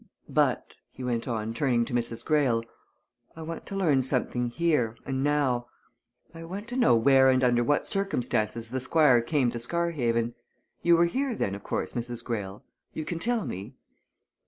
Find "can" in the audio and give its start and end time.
13.05-13.19